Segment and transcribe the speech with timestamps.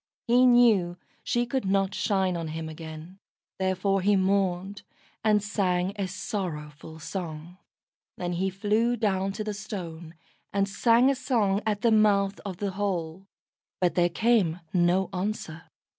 [0.25, 3.19] He knew she could not shine on him again,
[3.59, 4.81] therefore he mourned,
[5.23, 7.59] and sang a sorrowful song.
[8.17, 10.15] Then he flew down to the Stone,
[10.51, 13.27] and sang a song at the mouth of the hole,
[13.79, 15.65] but there came no answer.